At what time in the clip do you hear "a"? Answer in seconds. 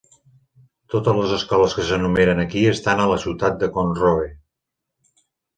3.05-3.07